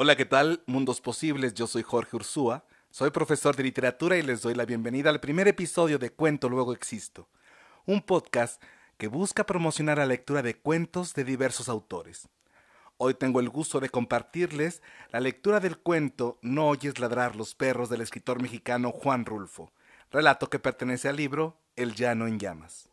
[0.00, 0.62] Hola, ¿qué tal?
[0.66, 5.10] Mundos Posibles, yo soy Jorge Ursúa, soy profesor de literatura y les doy la bienvenida
[5.10, 7.28] al primer episodio de Cuento Luego Existo,
[7.84, 8.62] un podcast
[8.96, 12.28] que busca promocionar la lectura de cuentos de diversos autores.
[12.96, 17.90] Hoy tengo el gusto de compartirles la lectura del cuento No oyes ladrar los perros
[17.90, 19.72] del escritor mexicano Juan Rulfo,
[20.12, 22.87] relato que pertenece al libro El llano en llamas.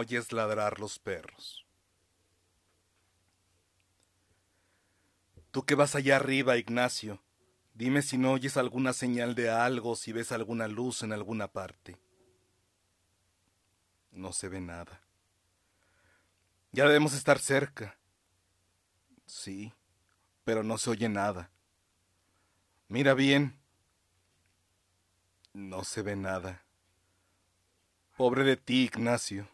[0.00, 1.64] Oyes ladrar los perros.
[5.50, 7.22] Tú que vas allá arriba, Ignacio,
[7.74, 11.96] dime si no oyes alguna señal de algo, si ves alguna luz en alguna parte.
[14.12, 15.02] No se ve nada.
[16.72, 17.98] Ya debemos estar cerca.
[19.26, 19.72] Sí,
[20.44, 21.50] pero no se oye nada.
[22.88, 23.60] Mira bien.
[25.52, 26.64] No se ve nada.
[28.16, 29.48] Pobre de ti, Ignacio.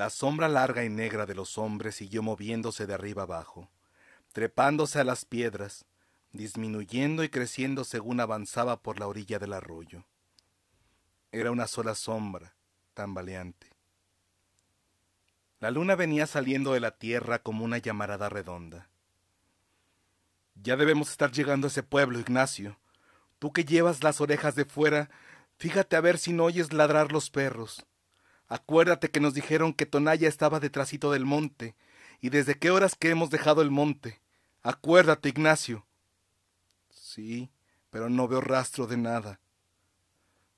[0.00, 3.68] La sombra larga y negra de los hombres siguió moviéndose de arriba abajo,
[4.32, 5.84] trepándose a las piedras,
[6.32, 10.06] disminuyendo y creciendo según avanzaba por la orilla del arroyo.
[11.32, 12.54] Era una sola sombra,
[12.94, 13.66] tambaleante.
[15.58, 18.88] La luna venía saliendo de la tierra como una llamarada redonda.
[20.54, 22.78] Ya debemos estar llegando a ese pueblo, Ignacio.
[23.38, 25.10] Tú que llevas las orejas de fuera,
[25.60, 27.84] Fíjate a ver si no oyes ladrar los perros.
[28.50, 31.74] Acuérdate que nos dijeron que Tonaya estaba detrásito del monte,
[32.20, 34.20] y desde qué horas que hemos dejado el monte.
[34.62, 35.86] Acuérdate, Ignacio.
[36.90, 37.50] Sí,
[37.88, 39.40] pero no veo rastro de nada.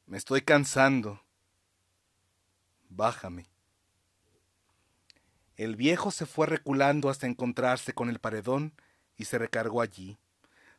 [0.06, 1.22] Me estoy cansando.
[2.88, 3.46] Bájame.
[5.56, 8.74] El viejo se fue reculando hasta encontrarse con el paredón
[9.16, 10.18] y se recargó allí,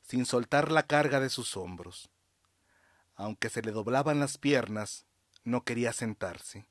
[0.02, 2.10] sin soltar la carga de sus hombros
[3.16, 5.06] aunque se le doblaban las piernas,
[5.44, 6.66] no quería sentarse,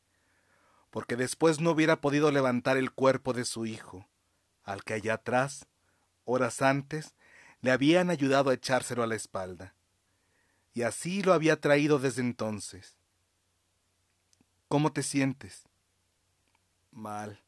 [0.92, 4.06] porque después no hubiera podido levantar el cuerpo de su hijo,
[4.62, 5.66] al que allá atrás,
[6.26, 7.14] horas antes,
[7.62, 9.74] le habían ayudado a echárselo a la espalda,
[10.74, 12.98] y así lo había traído desde entonces.
[14.68, 15.62] ¿Cómo te sientes?
[16.90, 17.40] Mal.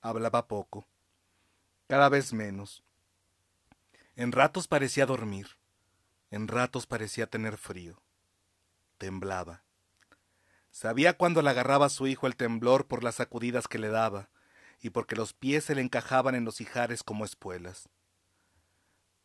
[0.00, 0.86] Hablaba poco,
[1.88, 2.84] cada vez menos.
[4.14, 5.48] En ratos parecía dormir.
[6.30, 8.00] En ratos parecía tener frío.
[8.98, 9.64] Temblaba.
[10.80, 14.28] Sabía cuando le agarraba su hijo el temblor por las sacudidas que le daba,
[14.80, 17.88] y porque los pies se le encajaban en los ijares como espuelas.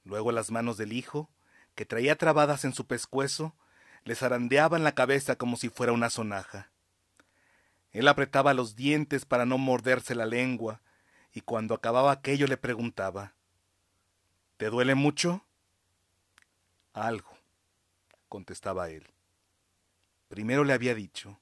[0.04, 1.30] Luego las manos del hijo,
[1.76, 3.56] que traía trabadas en su pescuezo,
[4.04, 6.72] le zarandeaban la cabeza como si fuera una sonaja.
[7.92, 10.82] Él apretaba los dientes para no morderse la lengua,
[11.34, 13.36] y cuando acababa aquello le preguntaba
[14.58, 15.46] ¿Te duele mucho?
[16.94, 17.38] Algo,
[18.28, 19.06] contestaba él.
[20.30, 21.40] Primero le había dicho,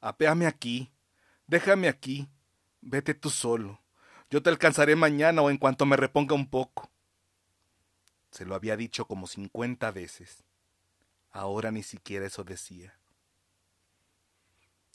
[0.00, 0.92] apéame aquí,
[1.46, 2.28] déjame aquí,
[2.80, 3.80] vete tú solo,
[4.30, 6.90] yo te alcanzaré mañana o en cuanto me reponga un poco.
[8.30, 10.44] Se lo había dicho como cincuenta veces.
[11.32, 12.96] Ahora ni siquiera eso decía.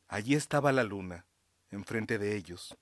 [0.07, 1.25] Allí estaba la luna,
[1.71, 2.77] enfrente de ellos,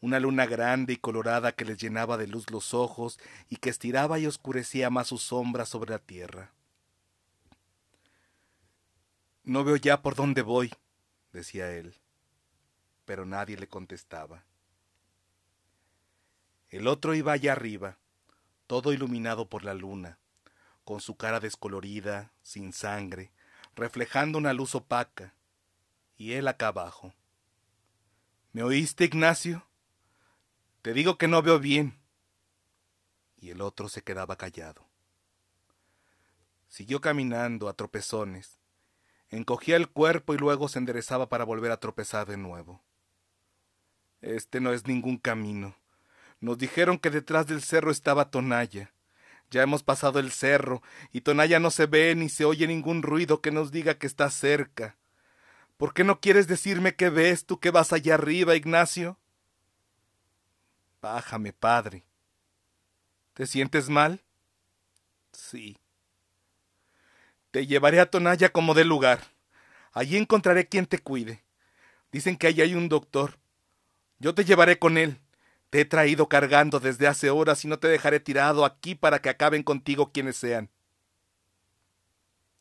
[0.00, 3.18] una luna grande y colorada que les llenaba de luz los ojos
[3.48, 6.54] y que estiraba y oscurecía más su sombra sobre la tierra.
[9.42, 10.72] No veo ya por dónde voy,
[11.32, 11.94] decía él,
[13.04, 14.44] pero nadie le contestaba.
[16.68, 17.98] El otro iba allá arriba,
[18.66, 20.18] todo iluminado por la luna,
[20.84, 23.32] con su cara descolorida, sin sangre,
[23.74, 25.34] reflejando una luz opaca,
[26.16, 27.12] y él acá abajo.
[28.52, 29.66] ¿Me oíste, Ignacio?
[30.82, 31.98] Te digo que no veo bien.
[33.36, 34.86] Y el otro se quedaba callado.
[36.68, 38.59] Siguió caminando a tropezones.
[39.30, 42.82] Encogía el cuerpo y luego se enderezaba para volver a tropezar de nuevo.
[44.20, 45.76] Este no es ningún camino.
[46.40, 48.92] Nos dijeron que detrás del cerro estaba Tonaya.
[49.50, 50.82] Ya hemos pasado el cerro,
[51.12, 54.30] y Tonaya no se ve ni se oye ningún ruido que nos diga que está
[54.30, 54.96] cerca.
[55.76, 59.18] ¿Por qué no quieres decirme qué ves tú que vas allá arriba, Ignacio?
[61.00, 62.04] Bájame, padre.
[63.34, 64.22] ¿Te sientes mal?
[65.32, 65.79] Sí.
[67.50, 69.20] Te llevaré a Tonaya como de lugar.
[69.92, 71.42] Allí encontraré quien te cuide.
[72.12, 73.38] Dicen que allí hay un doctor.
[74.18, 75.20] Yo te llevaré con él.
[75.70, 79.28] Te he traído cargando desde hace horas y no te dejaré tirado aquí para que
[79.28, 80.68] acaben contigo quienes sean.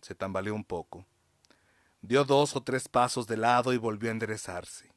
[0.01, 1.05] Se tambaleó un poco.
[2.01, 4.91] Dio dos o tres pasos de lado y volvió a enderezarse.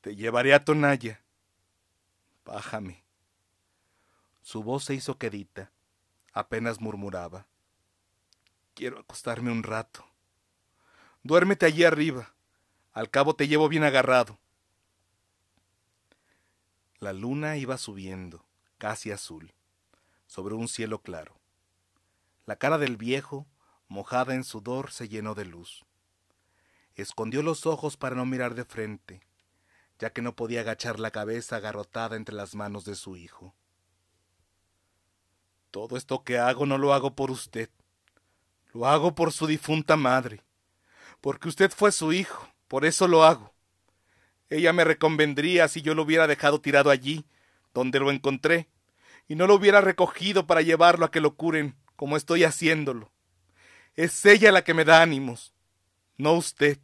[0.00, 1.22] Te llevaré a Tonaya.
[2.44, 3.04] Bájame.
[4.42, 5.70] Su voz se hizo quedita.
[6.32, 7.46] Apenas murmuraba.
[8.74, 10.04] Quiero acostarme un rato.
[11.22, 12.34] Duérmete allí arriba.
[12.92, 14.40] Al cabo te llevo bien agarrado.
[16.98, 18.44] La luna iba subiendo,
[18.78, 19.52] casi azul,
[20.26, 21.38] sobre un cielo claro.
[22.46, 23.46] La cara del viejo,
[23.86, 25.84] mojada en sudor, se llenó de luz.
[26.96, 29.20] Escondió los ojos para no mirar de frente,
[30.00, 33.54] ya que no podía agachar la cabeza agarrotada entre las manos de su hijo.
[35.70, 37.70] Todo esto que hago no lo hago por usted,
[38.74, 40.42] lo hago por su difunta madre,
[41.20, 43.54] porque usted fue su hijo, por eso lo hago.
[44.50, 47.24] Ella me reconvendría si yo lo hubiera dejado tirado allí,
[47.72, 48.68] donde lo encontré,
[49.28, 53.12] y no lo hubiera recogido para llevarlo a que lo curen, como estoy haciéndolo.
[53.94, 55.54] Es ella la que me da ánimos,
[56.18, 56.78] no usted.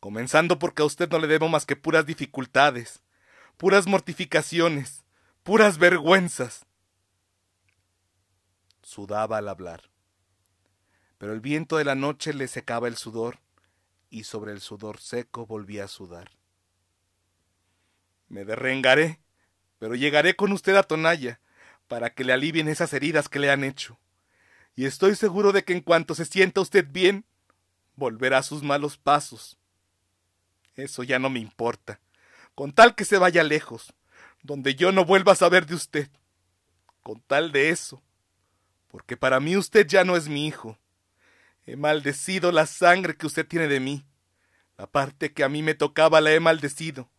[0.00, 3.00] Comenzando porque a usted no le debo más que puras dificultades,
[3.56, 5.04] puras mortificaciones,
[5.44, 6.66] puras vergüenzas
[8.82, 9.95] sudaba al hablar.
[11.18, 13.38] Pero el viento de la noche le secaba el sudor,
[14.10, 16.30] y sobre el sudor seco volvía a sudar.
[18.28, 19.20] Me derrengaré,
[19.78, 21.40] pero llegaré con usted a Tonalla,
[21.88, 23.98] para que le alivien esas heridas que le han hecho.
[24.74, 27.24] Y estoy seguro de que en cuanto se sienta usted bien,
[27.94, 29.58] volverá a sus malos pasos.
[30.74, 32.00] Eso ya no me importa,
[32.54, 33.94] con tal que se vaya lejos,
[34.42, 36.10] donde yo no vuelva a saber de usted.
[37.02, 38.02] Con tal de eso,
[38.88, 40.78] porque para mí usted ya no es mi hijo.
[41.66, 44.06] He maldecido la sangre que usted tiene de mí.
[44.78, 47.10] La parte que a mí me tocaba la he maldecido.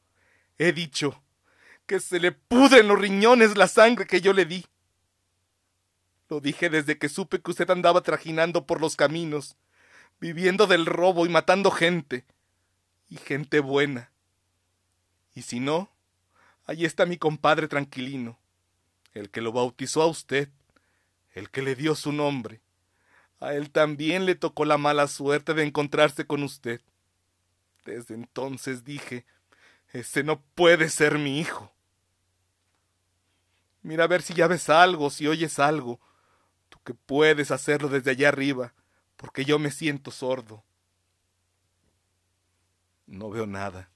[0.58, 1.22] He dicho
[1.86, 4.66] que se le pudren los riñones la sangre que yo le di.
[6.30, 9.56] Lo dije desde que supe que usted andaba trajinando por los caminos,
[10.20, 12.26] viviendo del robo y matando gente,
[13.10, 14.12] y gente buena.
[15.34, 15.90] Y si no,
[16.66, 18.38] allí está mi compadre tranquilino,
[19.14, 20.50] el que lo bautizó a usted,
[21.34, 22.62] el que le dio su nombre.
[23.40, 26.82] A él también le tocó la mala suerte de encontrarse con usted.
[27.86, 29.26] Desde entonces dije,
[29.94, 31.72] ese no puede ser mi hijo.
[33.82, 36.00] Mira a ver si ya ves algo, si oyes algo.
[36.70, 38.74] Tú que puedes hacerlo desde allá arriba,
[39.16, 40.64] porque yo me siento sordo.
[43.06, 43.90] No veo nada.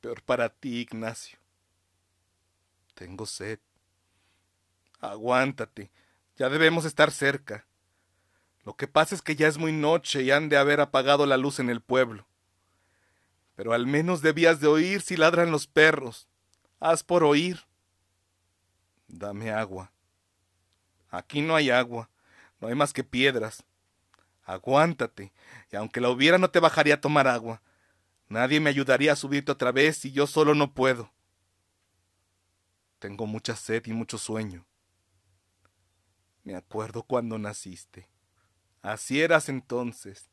[0.00, 1.38] Peor para ti, Ignacio.
[2.94, 3.60] Tengo sed.
[4.98, 5.90] Aguántate.
[6.36, 7.66] Ya debemos estar cerca.
[8.64, 11.36] Lo que pasa es que ya es muy noche y han de haber apagado la
[11.36, 12.26] luz en el pueblo.
[13.54, 16.28] Pero al menos debías de oír si ladran los perros.
[16.78, 17.60] Haz por oír.
[19.08, 19.92] Dame agua.
[21.10, 22.08] Aquí no hay agua.
[22.60, 23.64] No hay más que piedras.
[24.44, 25.32] Aguántate,
[25.70, 27.62] y aunque la hubiera no te bajaría a tomar agua.
[28.28, 31.12] Nadie me ayudaría a subirte otra vez y yo solo no puedo.
[32.98, 34.66] Tengo mucha sed y mucho sueño.
[36.44, 38.08] Me acuerdo cuando naciste.
[38.82, 40.30] Así eras entonces.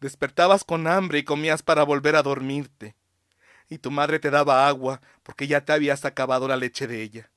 [0.00, 2.94] Despertabas con hambre y comías para volver a dormirte.
[3.68, 7.30] Y tu madre te daba agua porque ya te habías acabado la leche de ella.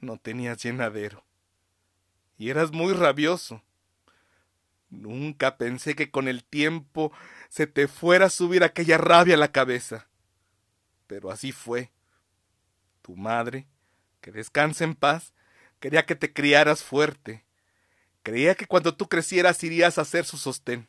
[0.00, 1.24] No tenías llenadero.
[2.38, 3.62] Y eras muy rabioso.
[4.88, 7.12] Nunca pensé que con el tiempo
[7.48, 10.08] se te fuera a subir aquella rabia a la cabeza.
[11.06, 11.92] Pero así fue.
[13.02, 13.66] Tu madre,
[14.20, 15.32] que descanse en paz,
[15.80, 17.42] Quería que te criaras fuerte.
[18.22, 20.88] Creía que cuando tú crecieras irías a ser su sostén.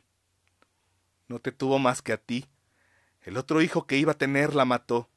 [1.28, 2.46] No te tuvo más que a ti.
[3.22, 5.08] El otro hijo que iba a tener la mató.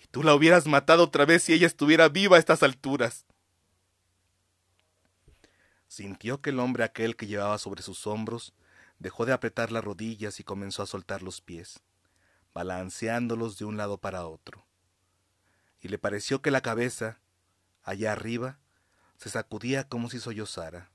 [0.00, 3.26] Y tú la hubieras matado otra vez si ella estuviera viva a estas alturas.
[5.88, 8.54] Sintió que el hombre aquel que llevaba sobre sus hombros
[9.00, 11.82] dejó de apretar las rodillas y comenzó a soltar los pies,
[12.54, 14.64] balanceándolos de un lado para otro.
[15.80, 17.20] Y le pareció que la cabeza,
[17.82, 18.60] allá arriba,
[19.16, 20.91] se sacudía como si sollozara.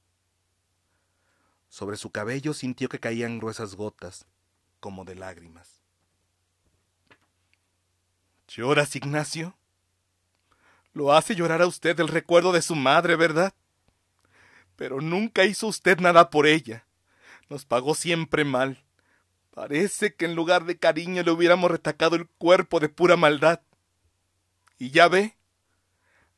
[1.69, 4.25] Sobre su cabello sintió que caían gruesas gotas,
[4.79, 5.81] como de lágrimas.
[8.47, 9.57] ¿Lloras, Ignacio?
[10.93, 13.53] Lo hace llorar a usted el recuerdo de su madre, ¿verdad?
[14.75, 16.85] Pero nunca hizo usted nada por ella.
[17.49, 18.83] Nos pagó siempre mal.
[19.53, 23.61] Parece que en lugar de cariño le hubiéramos retacado el cuerpo de pura maldad.
[24.77, 25.37] Y ya ve,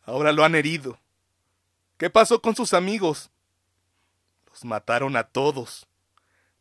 [0.09, 0.97] Ahora lo han herido.
[1.97, 3.29] ¿Qué pasó con sus amigos?
[4.49, 5.87] Los mataron a todos.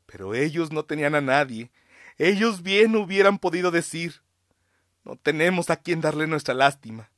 [0.06, 1.70] Pero ellos no tenían a nadie.
[2.16, 4.22] Ellos bien hubieran podido decir,
[5.04, 7.10] no tenemos a quien darle nuestra lástima.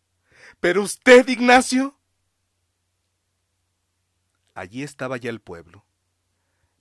[0.61, 1.97] Pero usted, Ignacio.
[4.55, 5.85] Allí estaba ya el pueblo.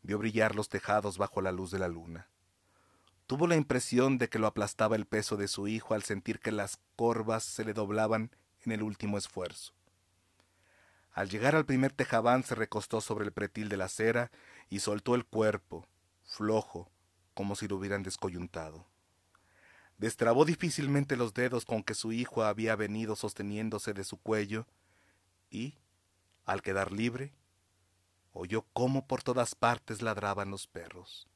[0.01, 2.27] Vio brillar los tejados bajo la luz de la luna.
[3.27, 6.51] Tuvo la impresión de que lo aplastaba el peso de su hijo al sentir que
[6.51, 8.31] las corvas se le doblaban
[8.61, 9.73] en el último esfuerzo.
[11.11, 14.31] Al llegar al primer tejabán se recostó sobre el pretil de la acera
[14.69, 15.87] y soltó el cuerpo,
[16.23, 16.89] flojo,
[17.33, 18.85] como si lo hubieran descoyuntado.
[19.97, 24.65] Destrabó difícilmente los dedos con que su hijo había venido sosteniéndose de su cuello
[25.49, 25.75] y,
[26.45, 27.33] al quedar libre,
[28.31, 31.27] oyó cómo por todas partes ladraban los perros.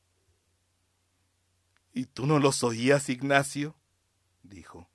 [1.94, 3.76] ¿Y tú no los oías, Ignacio?
[4.42, 4.88] dijo.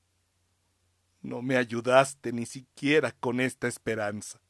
[1.21, 4.41] No me ayudaste ni siquiera con esta esperanza.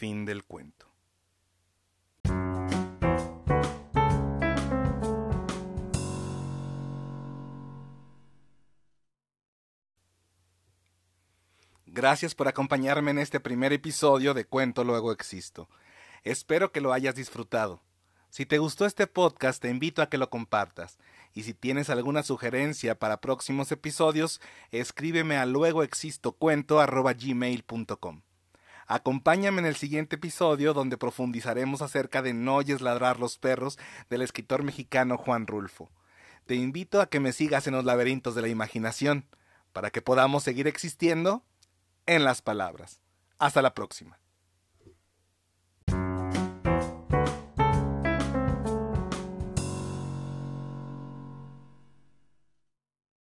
[0.00, 0.86] Fin del cuento.
[11.84, 15.68] Gracias por acompañarme en este primer episodio de Cuento Luego Existo.
[16.24, 17.82] Espero que lo hayas disfrutado.
[18.30, 20.96] Si te gustó este podcast, te invito a que lo compartas.
[21.34, 24.40] Y si tienes alguna sugerencia para próximos episodios,
[24.70, 28.22] escríbeme a luegoexistocuento.gmail.com.
[28.92, 33.78] Acompáñame en el siguiente episodio donde profundizaremos acerca de No ladrar los perros
[34.08, 35.92] del escritor mexicano Juan Rulfo.
[36.46, 39.26] Te invito a que me sigas en los laberintos de la imaginación,
[39.72, 41.44] para que podamos seguir existiendo
[42.06, 43.00] en las palabras.
[43.38, 44.18] Hasta la próxima.